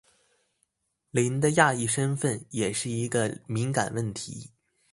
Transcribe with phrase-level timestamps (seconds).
[1.11, 4.49] 林的亚裔身份也是一个敏感问题。